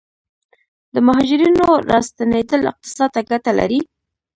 د 0.93 0.95
مهاجرینو 1.07 1.67
راستنیدل 1.91 2.61
اقتصاد 2.71 3.09
ته 3.15 3.21
ګټه 3.29 3.51
لري؟ 3.59 3.79